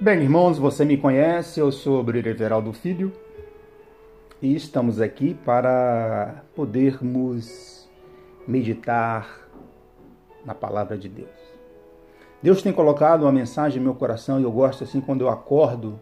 [0.00, 3.12] Bem, irmãos, você me conhece, eu sou Everaldo Filho
[4.40, 7.90] e estamos aqui para podermos
[8.46, 9.48] meditar
[10.44, 11.36] na palavra de Deus.
[12.40, 15.98] Deus tem colocado uma mensagem no meu coração e eu gosto assim quando eu acordo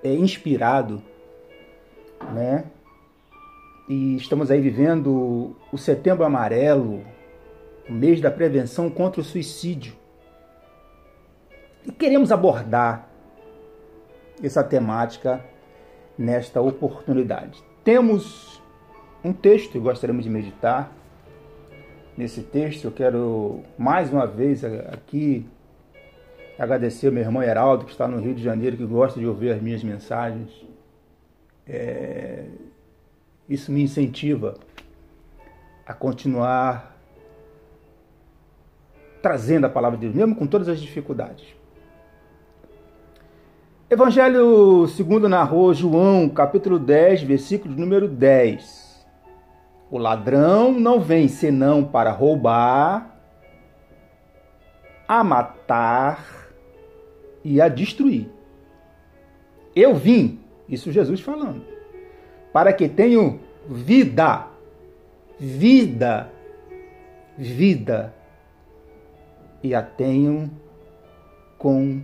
[0.00, 1.02] é inspirado,
[2.32, 2.66] né?
[3.88, 7.02] E estamos aí vivendo o Setembro Amarelo,
[7.88, 9.96] o mês da prevenção contra o suicídio.
[11.88, 13.08] E queremos abordar
[14.42, 15.42] essa temática
[16.18, 17.64] nesta oportunidade.
[17.82, 18.62] Temos
[19.24, 20.92] um texto que gostaríamos de meditar.
[22.14, 25.48] Nesse texto, eu quero mais uma vez aqui
[26.58, 29.52] agradecer ao meu irmão Heraldo, que está no Rio de Janeiro, que gosta de ouvir
[29.52, 30.50] as minhas mensagens.
[31.66, 32.44] É...
[33.48, 34.58] Isso me incentiva
[35.86, 36.98] a continuar
[39.22, 41.56] trazendo a palavra de Deus, mesmo com todas as dificuldades.
[43.90, 49.02] Evangelho segundo narrou João, capítulo 10, versículo número 10.
[49.90, 53.18] O ladrão não vem senão para roubar,
[55.08, 56.50] a matar
[57.42, 58.28] e a destruir.
[59.74, 61.64] Eu vim, isso Jesus falando,
[62.52, 64.48] para que tenham vida,
[65.40, 66.30] vida,
[67.38, 68.14] vida,
[69.62, 70.50] e a tenham
[71.56, 72.02] com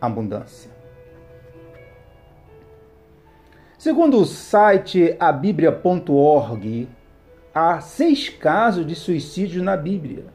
[0.00, 0.69] abundância.
[3.80, 6.86] Segundo o site abiblia.org,
[7.54, 10.26] há seis casos de suicídio na Bíblia.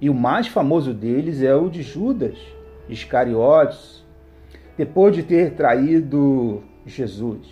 [0.00, 2.38] E o mais famoso deles é o de Judas
[2.88, 4.02] Iscariotes,
[4.78, 7.46] depois de ter traído Jesus.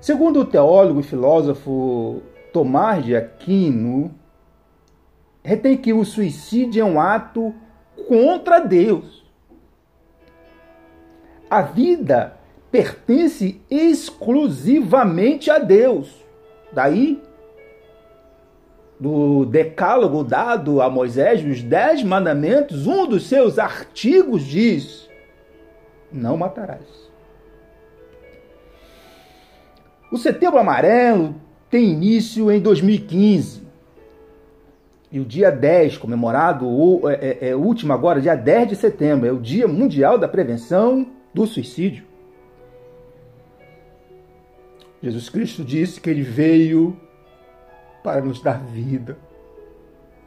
[0.00, 2.22] Segundo o teólogo e filósofo
[2.54, 4.14] Tomás de Aquino,
[5.44, 7.54] retém que o suicídio é um ato
[8.08, 9.22] contra Deus.
[11.50, 12.39] A vida
[12.70, 16.14] pertence exclusivamente a Deus.
[16.72, 17.20] Daí,
[18.98, 25.08] do decálogo dado a Moisés, os dez mandamentos, um dos seus artigos diz:
[26.12, 27.10] Não matarás.
[30.12, 31.34] O Setembro Amarelo
[31.70, 33.70] tem início em 2015
[35.12, 36.66] e o dia 10, comemorado,
[37.08, 41.06] é, é, é, último agora, dia 10 de setembro, é o Dia Mundial da Prevenção
[41.34, 42.09] do Suicídio.
[45.02, 46.98] Jesus Cristo disse que ele veio
[48.02, 49.16] para nos dar vida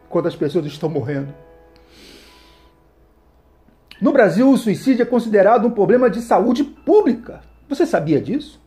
[0.09, 1.33] quando as pessoas estão morrendo.
[4.01, 7.41] No Brasil, o suicídio é considerado um problema de saúde pública.
[7.69, 8.61] Você sabia disso?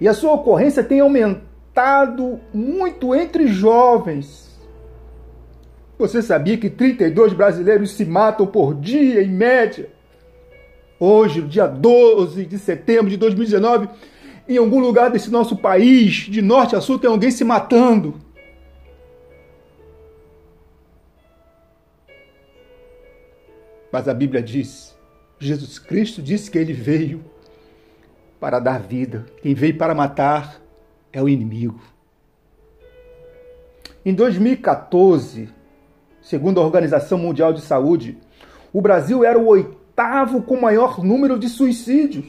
[0.00, 4.44] E a sua ocorrência tem aumentado muito entre jovens
[5.98, 9.88] você sabia que 32 brasileiros se matam por dia, em média?
[10.98, 13.88] Hoje, dia 12 de setembro de 2019,
[14.48, 18.20] em algum lugar desse nosso país, de norte a sul, tem alguém se matando.
[23.92, 24.96] Mas a Bíblia diz,
[25.38, 27.24] Jesus Cristo disse que ele veio
[28.40, 29.26] para dar vida.
[29.40, 30.60] Quem veio para matar
[31.12, 31.80] é o inimigo.
[34.04, 35.48] Em 2014,
[36.24, 38.16] Segundo a Organização Mundial de Saúde,
[38.72, 42.24] o Brasil era o oitavo com maior número de suicídios.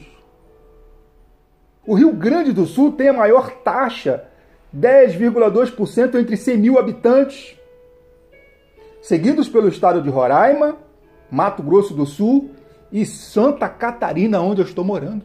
[1.86, 4.24] O Rio Grande do Sul tem a maior taxa,
[4.76, 7.56] 10,2% entre 100 mil habitantes,
[9.00, 10.76] seguidos pelo estado de Roraima,
[11.30, 12.50] Mato Grosso do Sul
[12.90, 15.24] e Santa Catarina, onde eu estou morando.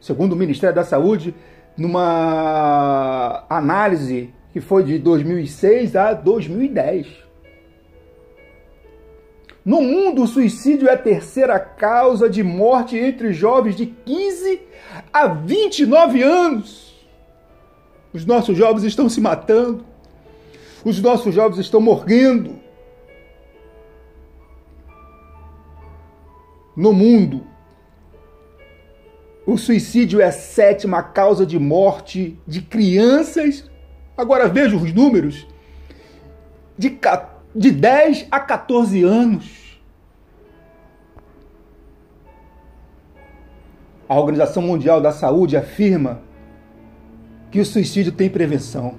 [0.00, 1.34] Segundo o Ministério da Saúde,
[1.76, 7.25] numa análise que foi de 2006 a 2010.
[9.66, 14.62] No mundo, o suicídio é a terceira causa de morte entre jovens de 15
[15.12, 16.94] a 29 anos.
[18.14, 19.84] Os nossos jovens estão se matando.
[20.84, 22.60] Os nossos jovens estão morrendo.
[26.76, 27.44] No mundo,
[29.44, 33.68] o suicídio é a sétima causa de morte de crianças
[34.16, 35.46] Agora veja os números
[36.78, 36.98] de,
[37.56, 39.80] de 10 a 14 anos.
[44.08, 46.20] A Organização Mundial da Saúde afirma
[47.50, 48.94] que o suicídio tem prevenção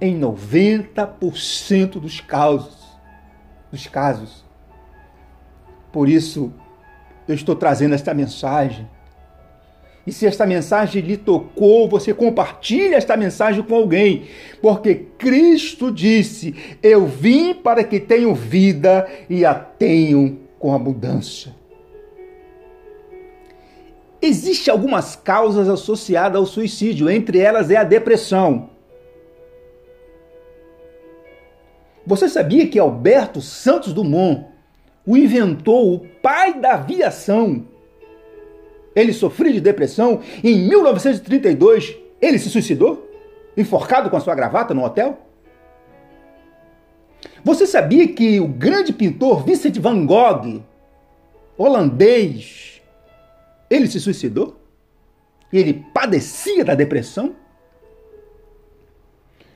[0.00, 2.78] em 90% dos casos.
[3.70, 4.44] Dos casos.
[5.92, 6.52] Por isso,
[7.26, 8.88] eu estou trazendo esta mensagem
[10.06, 14.24] E se esta mensagem lhe tocou, você compartilha esta mensagem com alguém,
[14.62, 21.54] porque Cristo disse: Eu vim para que tenham vida e a tenham com abundância.
[24.22, 28.70] Existem algumas causas associadas ao suicídio, entre elas é a depressão.
[32.06, 34.46] Você sabia que Alberto Santos Dumont,
[35.06, 37.64] o inventor, o pai da aviação,
[38.94, 43.08] ele sofria de depressão e em 1932 ele se suicidou,
[43.56, 45.18] enforcado com a sua gravata no hotel?
[47.42, 50.62] Você sabia que o grande pintor Vincent van Gogh,
[51.56, 52.80] holandês,
[53.68, 54.60] ele se suicidou?
[55.52, 57.34] Ele padecia da depressão?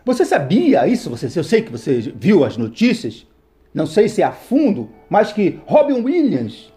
[0.04, 1.08] Você sabia isso?
[1.10, 3.26] Você, eu sei que você viu as notícias,
[3.72, 6.72] não sei se é a fundo, mas que Robin Williams,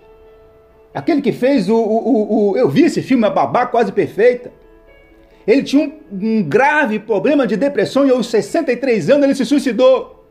[0.98, 4.52] aquele que fez o, o, o, Eu vi esse filme, A Babá Quase Perfeita.
[5.46, 10.26] Ele tinha um, um grave problema de depressão e aos 63 anos ele se suicidou.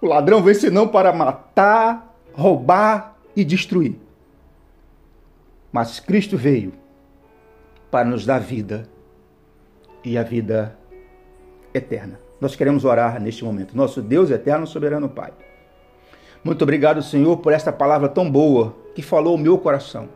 [0.00, 3.96] O ladrão vem senão para matar, roubar e destruir.
[5.70, 6.72] Mas Cristo veio
[7.90, 8.88] para nos dar vida
[10.02, 10.76] e a vida
[11.74, 12.18] eterna.
[12.40, 13.76] Nós queremos orar neste momento.
[13.76, 15.32] Nosso Deus eterno, soberano Pai.
[16.42, 20.08] Muito obrigado, Senhor, por esta palavra tão boa que falou o meu coração.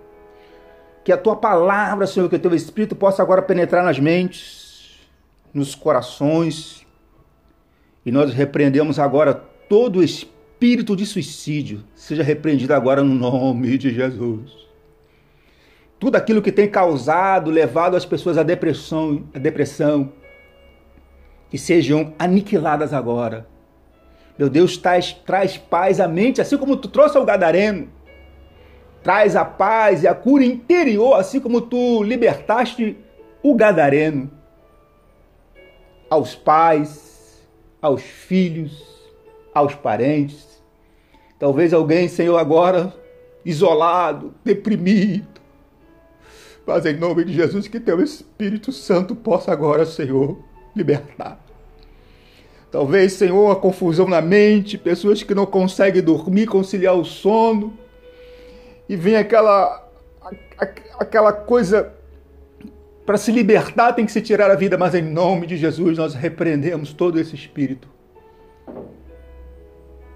[1.04, 5.00] Que a tua palavra, Senhor, que o teu Espírito possa agora penetrar nas mentes,
[5.52, 6.86] nos corações.
[8.06, 11.84] E nós repreendemos agora todo o espírito de suicídio.
[11.94, 14.62] Seja repreendido agora no nome de Jesus
[16.02, 20.12] tudo aquilo que tem causado, levado as pessoas à depressão, à depressão,
[21.48, 23.46] que sejam aniquiladas agora.
[24.42, 27.88] Meu Deus, traz, traz paz à mente, assim como tu trouxe ao Gadareno.
[29.00, 32.96] Traz a paz e a cura interior, assim como tu libertaste
[33.40, 34.28] o Gadareno.
[36.10, 37.46] Aos pais,
[37.80, 38.84] aos filhos,
[39.54, 40.60] aos parentes.
[41.38, 42.92] Talvez alguém, Senhor, agora
[43.44, 45.40] isolado, deprimido,
[46.66, 50.36] mas em nome de Jesus, que teu Espírito Santo possa agora, Senhor,
[50.74, 51.38] libertar.
[52.72, 57.78] Talvez, Senhor, a confusão na mente, pessoas que não conseguem dormir, conciliar o sono,
[58.88, 59.88] e vem aquela,
[60.98, 61.92] aquela coisa
[63.04, 66.14] para se libertar tem que se tirar a vida, mas em nome de Jesus nós
[66.14, 67.88] repreendemos todo esse espírito.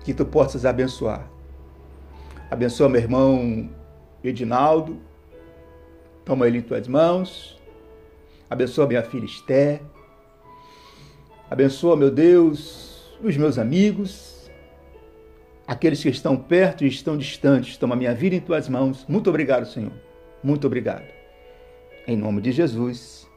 [0.02, 1.28] Que tu possas abençoar.
[2.50, 3.68] Abençoa meu irmão
[4.24, 4.98] Edinaldo,
[6.26, 7.56] Toma ele em tuas mãos.
[8.50, 9.80] Abençoa minha filha Esther.
[11.48, 14.50] Abençoa, meu Deus, os meus amigos,
[15.66, 17.76] aqueles que estão perto e estão distantes.
[17.76, 19.04] Toma minha vida em tuas mãos.
[19.08, 19.92] Muito obrigado, Senhor.
[20.42, 21.06] Muito obrigado.
[22.06, 23.28] Em nome de Jesus,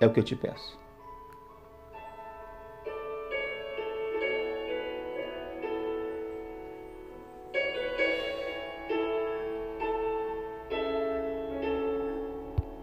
[0.00, 0.85] é o que eu te peço.